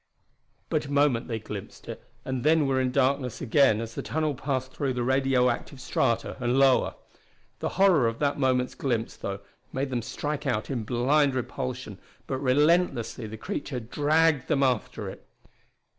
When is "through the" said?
4.73-5.03